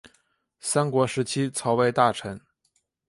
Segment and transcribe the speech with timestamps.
[0.59, 2.41] 三国时期曹魏大臣。